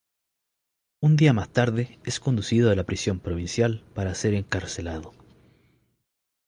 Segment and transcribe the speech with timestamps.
[0.99, 5.13] Un día más tarde es conducido a la prisión provincial para ser encarcelado.